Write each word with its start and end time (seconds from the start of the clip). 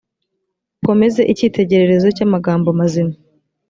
ukomeze 0.81 1.21
icyitegererezo 1.31 2.07
cy 2.15 2.23
amagambo 2.25 2.67
mazima 2.79 3.13